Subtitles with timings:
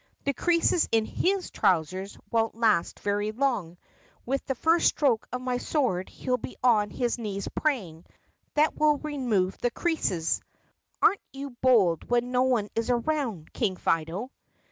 [0.23, 3.77] The creases in his trousers won't last very long.
[4.25, 8.05] With the first stroke of my sword he 'll be on his knees pray ing.
[8.55, 10.41] That will remove the creases."
[11.03, 14.31] "Are n't you bold when no one is around, King Fido!"